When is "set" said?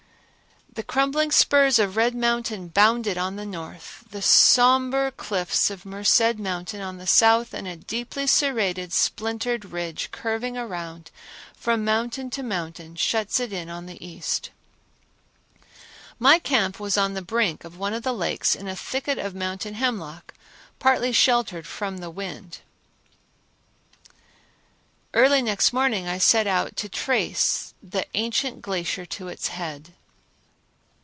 26.17-26.47